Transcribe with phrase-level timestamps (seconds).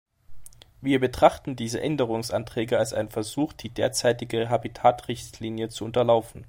[0.81, 6.39] Wir betrachten diese Änderungsanträge als einen Versuch, die derzeitige Habitat-Richtlinie zu unterlaufen.